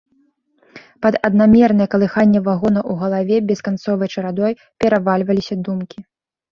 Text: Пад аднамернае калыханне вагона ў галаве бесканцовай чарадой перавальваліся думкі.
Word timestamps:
Пад 1.05 1.13
аднамернае 1.29 1.87
калыханне 1.93 2.39
вагона 2.49 2.81
ў 2.91 2.93
галаве 3.05 3.35
бесканцовай 3.53 4.15
чарадой 4.19 4.61
перавальваліся 4.81 5.55
думкі. 5.67 5.99